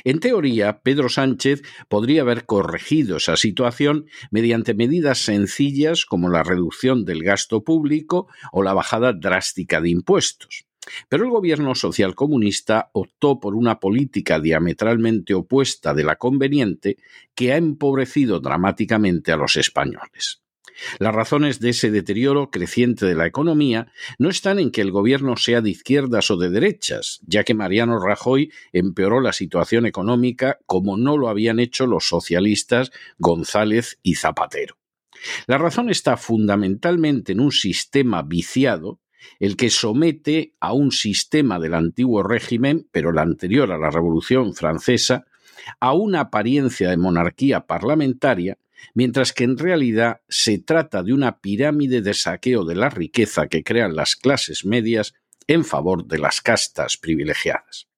En 0.03 0.19
teoría, 0.19 0.81
Pedro 0.81 1.09
Sánchez 1.09 1.61
podría 1.87 2.21
haber 2.21 2.45
corregido 2.45 3.17
esa 3.17 3.37
situación 3.37 4.07
mediante 4.29 4.73
medidas 4.73 5.19
sencillas 5.19 6.05
como 6.05 6.29
la 6.29 6.43
reducción 6.43 7.05
del 7.05 7.23
gasto 7.23 7.63
público 7.63 8.27
o 8.51 8.63
la 8.63 8.73
bajada 8.73 9.13
drástica 9.13 9.79
de 9.79 9.89
impuestos. 9.89 10.65
Pero 11.09 11.25
el 11.25 11.29
gobierno 11.29 11.75
socialcomunista 11.75 12.89
optó 12.93 13.39
por 13.39 13.55
una 13.55 13.79
política 13.79 14.39
diametralmente 14.39 15.33
opuesta 15.33 15.93
de 15.93 16.03
la 16.03 16.15
conveniente 16.15 16.97
que 17.35 17.53
ha 17.53 17.57
empobrecido 17.57 18.39
dramáticamente 18.39 19.31
a 19.31 19.37
los 19.37 19.55
españoles. 19.55 20.41
Las 20.99 21.13
razones 21.13 21.59
de 21.59 21.69
ese 21.69 21.91
deterioro 21.91 22.49
creciente 22.49 23.05
de 23.05 23.15
la 23.15 23.27
economía 23.27 23.91
no 24.17 24.29
están 24.29 24.59
en 24.59 24.71
que 24.71 24.81
el 24.81 24.91
gobierno 24.91 25.37
sea 25.37 25.61
de 25.61 25.69
izquierdas 25.69 26.31
o 26.31 26.37
de 26.37 26.49
derechas, 26.49 27.19
ya 27.25 27.43
que 27.43 27.53
Mariano 27.53 27.99
Rajoy 27.99 28.51
empeoró 28.71 29.21
la 29.21 29.33
situación 29.33 29.85
económica 29.85 30.59
como 30.65 30.97
no 30.97 31.17
lo 31.17 31.29
habían 31.29 31.59
hecho 31.59 31.85
los 31.85 32.07
socialistas 32.07 32.91
González 33.17 33.99
y 34.01 34.15
Zapatero. 34.15 34.77
La 35.45 35.57
razón 35.57 35.89
está 35.89 36.17
fundamentalmente 36.17 37.33
en 37.33 37.41
un 37.41 37.51
sistema 37.51 38.23
viciado, 38.23 38.99
el 39.39 39.55
que 39.57 39.69
somete 39.69 40.53
a 40.59 40.73
un 40.73 40.91
sistema 40.91 41.59
del 41.59 41.73
antiguo 41.73 42.23
régimen, 42.23 42.87
pero 42.91 43.11
el 43.11 43.17
anterior 43.17 43.71
a 43.71 43.77
la 43.77 43.89
Revolución 43.89 44.53
Francesa, 44.53 45.25
a 45.79 45.93
una 45.93 46.21
apariencia 46.21 46.89
de 46.89 46.97
monarquía 46.97 47.67
parlamentaria 47.67 48.57
mientras 48.93 49.33
que 49.33 49.43
en 49.43 49.57
realidad 49.57 50.21
se 50.27 50.59
trata 50.59 51.03
de 51.03 51.13
una 51.13 51.39
pirámide 51.39 52.01
de 52.01 52.13
saqueo 52.13 52.65
de 52.65 52.75
la 52.75 52.89
riqueza 52.89 53.47
que 53.47 53.63
crean 53.63 53.95
las 53.95 54.15
clases 54.15 54.65
medias 54.65 55.13
en 55.47 55.65
favor 55.65 56.05
de 56.05 56.19
las 56.19 56.41
castas 56.41 56.97
privilegiadas. 56.97 57.90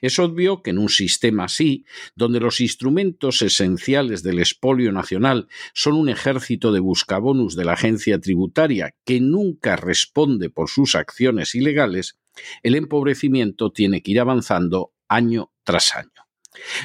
Es 0.00 0.18
obvio 0.18 0.62
que 0.62 0.70
en 0.70 0.78
un 0.78 0.88
sistema 0.88 1.44
así, 1.44 1.84
donde 2.14 2.40
los 2.40 2.60
instrumentos 2.60 3.42
esenciales 3.42 4.22
del 4.22 4.38
expolio 4.38 4.92
nacional 4.92 5.48
son 5.74 5.94
un 5.94 6.08
ejército 6.08 6.72
de 6.72 6.80
buscabonus 6.80 7.56
de 7.56 7.64
la 7.64 7.74
agencia 7.74 8.20
tributaria 8.20 8.94
que 9.04 9.20
nunca 9.20 9.76
responde 9.76 10.50
por 10.50 10.68
sus 10.68 10.94
acciones 10.94 11.54
ilegales, 11.54 12.18
el 12.62 12.74
empobrecimiento 12.74 13.70
tiene 13.72 14.02
que 14.02 14.12
ir 14.12 14.20
avanzando 14.20 14.92
año 15.08 15.52
tras 15.64 15.94
año. 15.94 16.10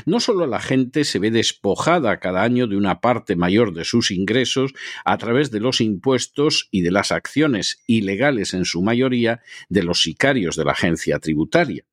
No 0.05 0.19
solo 0.19 0.45
la 0.45 0.61
gente 0.61 1.03
se 1.03 1.19
ve 1.19 1.31
despojada 1.31 2.19
cada 2.19 2.43
año 2.43 2.67
de 2.67 2.77
una 2.77 3.01
parte 3.01 3.35
mayor 3.35 3.73
de 3.73 3.83
sus 3.83 4.11
ingresos 4.11 4.73
a 5.03 5.17
través 5.17 5.49
de 5.49 5.59
los 5.59 5.81
impuestos 5.81 6.67
y 6.71 6.81
de 6.81 6.91
las 6.91 7.11
acciones 7.11 7.81
ilegales 7.87 8.53
en 8.53 8.65
su 8.65 8.83
mayoría 8.83 9.41
de 9.69 9.83
los 9.83 10.03
sicarios 10.03 10.55
de 10.55 10.65
la 10.65 10.73
agencia 10.73 11.19
tributaria, 11.19 11.83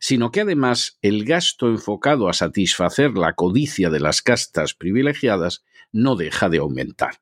sino 0.00 0.30
que 0.30 0.42
además 0.42 0.98
el 1.02 1.24
gasto 1.24 1.68
enfocado 1.68 2.28
a 2.28 2.32
satisfacer 2.32 3.12
la 3.12 3.34
codicia 3.34 3.90
de 3.90 4.00
las 4.00 4.22
castas 4.22 4.74
privilegiadas 4.74 5.64
no 5.92 6.16
deja 6.16 6.48
de 6.48 6.58
aumentar 6.58 7.20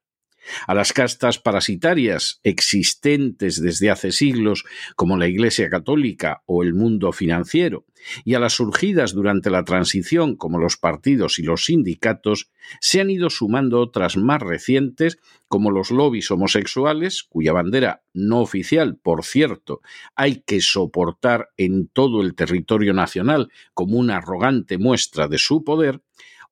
a 0.67 0.75
las 0.75 0.93
castas 0.93 1.39
parasitarias 1.39 2.41
existentes 2.43 3.61
desde 3.61 3.91
hace 3.91 4.13
siglos 4.13 4.65
como 4.97 5.17
la 5.17 5.29
Iglesia 5.29 5.69
Católica 5.71 6.43
o 6.47 6.63
el 6.63 6.75
mundo 6.75 7.13
financiero, 7.13 7.85
y 8.25 8.35
a 8.35 8.39
las 8.39 8.55
surgidas 8.55 9.15
durante 9.15 9.51
la 9.51 9.65
transición 9.65 10.37
como 10.37 10.59
los 10.59 10.77
partidos 10.77 11.39
y 11.39 11.43
los 11.43 11.65
sindicatos, 11.65 12.51
se 12.81 13.01
han 13.01 13.11
ido 13.11 13.31
sumando 13.31 13.81
otras 13.81 14.17
más 14.17 14.41
recientes 14.43 15.19
como 15.49 15.71
los 15.71 15.91
lobbies 15.91 16.31
homosexuales, 16.31 17.23
cuya 17.23 17.53
bandera 17.53 18.03
no 18.13 18.41
oficial, 18.41 18.97
por 18.97 19.25
cierto, 19.25 19.81
hay 20.15 20.43
que 20.47 20.61
soportar 20.61 21.51
en 21.57 21.89
todo 21.89 22.23
el 22.23 22.35
territorio 22.35 22.93
nacional 22.93 23.51
como 23.73 23.99
una 23.99 24.17
arrogante 24.17 24.79
muestra 24.79 25.29
de 25.29 25.39
su 25.39 25.65
poder, 25.65 26.01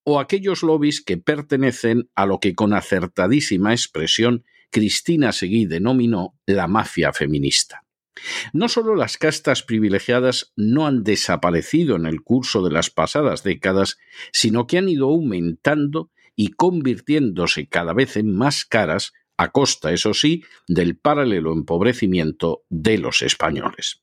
o 0.04 0.20
aquellos 0.20 0.62
lobbies 0.62 1.02
que 1.02 1.16
pertenecen 1.16 2.10
a 2.14 2.26
lo 2.26 2.40
que 2.40 2.54
con 2.54 2.72
acertadísima 2.72 3.72
expresión 3.72 4.44
Cristina 4.70 5.32
Seguí 5.32 5.66
denominó 5.66 6.34
la 6.46 6.66
mafia 6.66 7.12
feminista. 7.12 7.84
No 8.52 8.68
solo 8.68 8.94
las 8.94 9.16
castas 9.16 9.62
privilegiadas 9.62 10.52
no 10.56 10.86
han 10.86 11.02
desaparecido 11.02 11.96
en 11.96 12.06
el 12.06 12.22
curso 12.22 12.62
de 12.62 12.70
las 12.70 12.90
pasadas 12.90 13.42
décadas, 13.42 13.98
sino 14.32 14.66
que 14.66 14.78
han 14.78 14.88
ido 14.88 15.08
aumentando 15.08 16.10
y 16.36 16.48
convirtiéndose 16.48 17.68
cada 17.68 17.92
vez 17.92 18.16
en 18.16 18.34
más 18.34 18.64
caras, 18.64 19.12
a 19.36 19.50
costa, 19.50 19.92
eso 19.92 20.14
sí, 20.14 20.44
del 20.68 20.96
paralelo 20.96 21.52
empobrecimiento 21.52 22.64
de 22.68 22.98
los 22.98 23.22
españoles. 23.22 24.01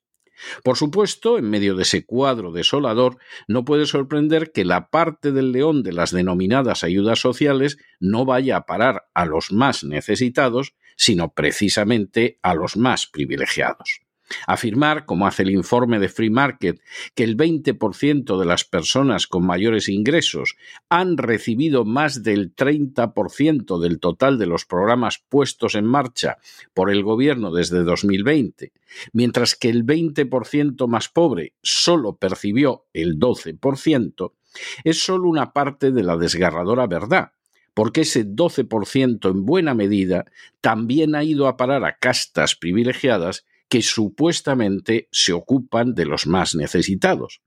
Por 0.64 0.78
supuesto, 0.78 1.38
en 1.38 1.50
medio 1.50 1.76
de 1.76 1.84
ese 1.84 2.06
cuadro 2.06 2.52
desolador, 2.52 3.18
no 3.48 3.66
puede 3.66 3.86
sorprender 3.86 4.52
que 4.52 4.66
la 4.66 4.90
parte 4.90 5.32
del 5.32 5.52
león 5.52 5.84
de 5.84 5.94
las 5.94 6.12
denominadas 6.12 6.84
ayudas 6.84 7.20
sociales 7.20 7.78
no 8.00 8.26
vaya 8.26 8.58
a 8.58 8.66
parar 8.66 9.10
a 9.14 9.26
los 9.26 9.52
más 9.52 9.84
necesitados, 9.84 10.74
sino 10.96 11.34
precisamente 11.34 12.40
a 12.42 12.54
los 12.56 12.78
más 12.78 13.08
privilegiados. 13.08 14.02
Afirmar, 14.48 15.06
como 15.06 15.28
hace 15.28 15.44
el 15.44 15.52
informe 15.52 16.00
de 16.00 16.10
Free 16.10 16.30
Market, 16.30 16.82
que 17.16 17.24
el 17.24 17.36
20% 17.38 18.40
de 18.40 18.46
las 18.46 18.64
personas 18.64 19.28
con 19.28 19.46
mayores 19.46 19.90
ingresos 19.90 20.56
han 20.90 21.18
recibido 21.18 21.86
más 21.86 22.24
del 22.24 22.56
30% 22.56 23.80
del 23.80 24.00
total 24.00 24.38
de 24.38 24.46
los 24.46 24.66
programas 24.66 25.24
puestos 25.30 25.76
en 25.76 25.86
marcha 25.86 26.38
por 26.74 26.92
el 26.92 27.04
gobierno 27.04 27.52
desde 27.52 27.84
2020, 27.84 28.72
mientras 29.14 29.56
que 29.56 29.70
el 29.70 29.86
20% 29.86 30.88
más 30.88 31.10
pobre 31.10 31.54
solo 31.62 32.16
percibió 32.18 32.86
el 32.94 33.20
12%, 33.20 34.32
es 34.84 35.04
solo 35.04 35.30
una 35.30 35.54
parte 35.54 35.92
de 35.92 36.04
la 36.04 36.18
desgarradora 36.18 36.88
verdad 36.88 37.32
porque 37.76 38.02
ese 38.02 38.26
12% 38.28 39.32
en 39.32 39.46
buena 39.46 39.74
medida 39.74 40.26
también 40.60 41.16
ha 41.16 41.24
ido 41.24 41.48
a 41.48 41.56
parar 41.56 41.86
a 41.86 41.98
castas 41.98 42.56
privilegiadas 42.56 43.46
que 43.70 43.82
supuestamente 43.82 45.08
se 45.12 45.32
ocupan 45.34 45.94
de 45.94 46.06
los 46.06 46.28
más 46.28 46.56
necesitados. 46.56 47.42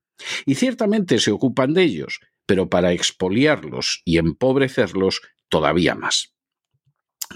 Y 0.46 0.54
ciertamente 0.54 1.18
se 1.18 1.32
ocupan 1.32 1.74
de 1.74 1.82
ellos, 1.82 2.20
pero 2.46 2.68
para 2.70 2.92
expoliarlos 2.92 4.02
y 4.04 4.18
empobrecerlos 4.18 5.20
todavía 5.48 5.94
más. 5.94 6.31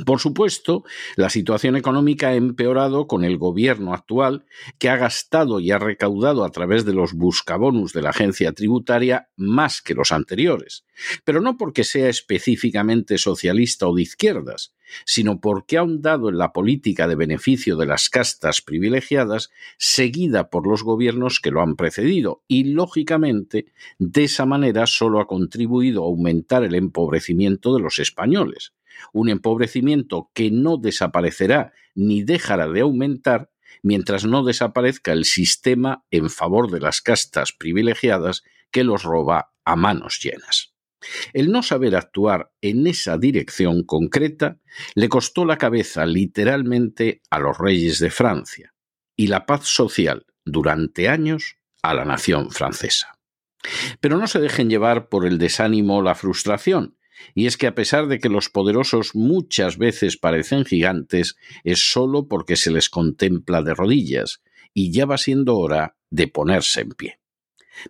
Por 0.04 0.20
supuesto, 0.20 0.84
la 1.16 1.30
situación 1.30 1.76
económica 1.76 2.28
ha 2.28 2.34
empeorado 2.34 3.06
con 3.06 3.24
el 3.24 3.38
gobierno 3.38 3.94
actual, 3.94 4.44
que 4.78 4.88
ha 4.88 4.96
gastado 4.96 5.60
y 5.60 5.70
ha 5.70 5.78
recaudado 5.78 6.44
a 6.44 6.50
través 6.50 6.84
de 6.84 6.92
los 6.92 7.14
buscabonus 7.14 7.92
de 7.92 8.02
la 8.02 8.10
agencia 8.10 8.52
tributaria 8.52 9.28
más 9.36 9.80
que 9.80 9.94
los 9.94 10.12
anteriores, 10.12 10.84
pero 11.24 11.40
no 11.40 11.56
porque 11.56 11.84
sea 11.84 12.08
específicamente 12.08 13.18
socialista 13.18 13.86
o 13.86 13.94
de 13.94 14.02
izquierdas, 14.02 14.74
sino 15.04 15.40
porque 15.40 15.76
ha 15.76 15.80
ahondado 15.80 16.28
en 16.28 16.38
la 16.38 16.52
política 16.52 17.08
de 17.08 17.14
beneficio 17.14 17.76
de 17.76 17.86
las 17.86 18.08
castas 18.08 18.60
privilegiadas 18.60 19.50
seguida 19.78 20.50
por 20.50 20.66
los 20.66 20.82
gobiernos 20.82 21.40
que 21.40 21.50
lo 21.50 21.62
han 21.62 21.76
precedido. 21.76 22.42
Y, 22.46 22.64
lógicamente, 22.64 23.66
de 23.98 24.24
esa 24.24 24.46
manera 24.46 24.86
solo 24.86 25.20
ha 25.20 25.26
contribuido 25.26 26.02
a 26.02 26.06
aumentar 26.06 26.64
el 26.64 26.74
empobrecimiento 26.74 27.74
de 27.74 27.82
los 27.82 27.98
españoles 27.98 28.72
un 29.12 29.28
empobrecimiento 29.28 30.30
que 30.34 30.50
no 30.50 30.76
desaparecerá 30.76 31.72
ni 31.94 32.22
dejará 32.22 32.68
de 32.68 32.80
aumentar 32.80 33.50
mientras 33.82 34.24
no 34.24 34.44
desaparezca 34.44 35.12
el 35.12 35.24
sistema 35.24 36.04
en 36.10 36.30
favor 36.30 36.70
de 36.70 36.80
las 36.80 37.00
castas 37.00 37.52
privilegiadas 37.52 38.42
que 38.70 38.84
los 38.84 39.02
roba 39.02 39.52
a 39.64 39.76
manos 39.76 40.20
llenas. 40.22 40.74
El 41.32 41.52
no 41.52 41.62
saber 41.62 41.94
actuar 41.94 42.52
en 42.60 42.86
esa 42.86 43.18
dirección 43.18 43.84
concreta 43.84 44.58
le 44.94 45.08
costó 45.08 45.44
la 45.44 45.58
cabeza 45.58 46.06
literalmente 46.06 47.22
a 47.30 47.38
los 47.38 47.58
reyes 47.58 47.98
de 47.98 48.10
Francia 48.10 48.74
y 49.14 49.28
la 49.28 49.46
paz 49.46 49.66
social 49.66 50.26
durante 50.44 51.08
años 51.08 51.58
a 51.82 51.94
la 51.94 52.04
nación 52.04 52.50
francesa. 52.50 53.18
Pero 54.00 54.16
no 54.16 54.26
se 54.26 54.40
dejen 54.40 54.70
llevar 54.70 55.08
por 55.08 55.26
el 55.26 55.38
desánimo 55.38 55.98
o 55.98 56.02
la 56.02 56.14
frustración, 56.14 56.96
y 57.34 57.46
es 57.46 57.56
que 57.56 57.66
a 57.66 57.74
pesar 57.74 58.06
de 58.06 58.18
que 58.18 58.28
los 58.28 58.48
poderosos 58.48 59.14
muchas 59.14 59.78
veces 59.78 60.16
parecen 60.16 60.64
gigantes, 60.64 61.36
es 61.64 61.90
sólo 61.90 62.28
porque 62.28 62.56
se 62.56 62.70
les 62.70 62.88
contempla 62.88 63.62
de 63.62 63.74
rodillas, 63.74 64.42
y 64.74 64.92
ya 64.92 65.06
va 65.06 65.18
siendo 65.18 65.56
hora 65.56 65.96
de 66.10 66.28
ponerse 66.28 66.82
en 66.82 66.90
pie. 66.90 67.18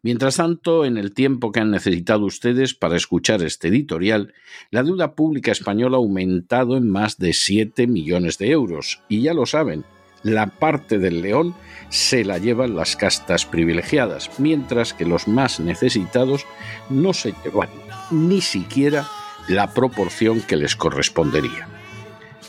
Mientras 0.03 0.37
tanto, 0.37 0.85
en 0.85 0.97
el 0.97 1.15
tiempo 1.15 1.53
que 1.53 1.61
han 1.61 1.71
necesitado 1.71 2.25
ustedes 2.25 2.75
para 2.75 2.97
escuchar 2.97 3.43
este 3.43 3.69
editorial, 3.69 4.35
la 4.71 4.83
deuda 4.83 5.15
pública 5.15 5.53
española 5.53 5.97
ha 5.97 6.01
aumentado 6.01 6.77
en 6.77 6.89
más 6.89 7.19
de 7.19 7.33
7 7.33 7.87
millones 7.87 8.39
de 8.39 8.51
euros, 8.51 9.01
y 9.09 9.23
ya 9.23 9.33
lo 9.33 9.47
saben, 9.47 9.85
la 10.23 10.47
parte 10.47 10.99
del 10.99 11.23
león 11.23 11.55
se 11.89 12.25
la 12.25 12.39
llevan 12.39 12.75
las 12.75 12.97
castas 12.97 13.47
privilegiadas, 13.47 14.41
mientras 14.41 14.93
que 14.93 15.05
los 15.05 15.29
más 15.29 15.61
necesitados 15.61 16.45
no 16.91 17.13
se 17.13 17.33
llevan 17.45 17.69
ni 18.11 18.41
siquiera 18.41 19.07
la 19.49 19.73
proporción 19.73 20.41
que 20.41 20.57
les 20.57 20.77
correspondería. 20.77 21.69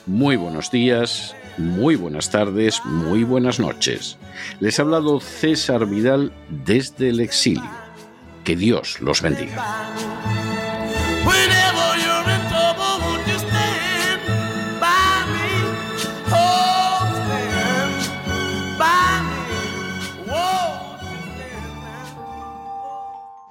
Muy 0.06 0.36
buenos 0.36 0.72
días, 0.72 1.36
muy 1.58 1.96
buenas 1.96 2.30
tardes, 2.30 2.82
muy 2.86 3.24
buenas 3.24 3.60
noches. 3.60 4.18
Les 4.60 4.80
ha 4.80 4.84
hablado 4.84 5.20
César 5.20 5.86
Vidal 5.86 6.32
desde 6.50 7.10
el 7.10 7.20
exilio. 7.20 7.70
Que 8.44 8.56
Dios 8.56 9.02
los 9.02 9.22
bendiga. 9.22 9.64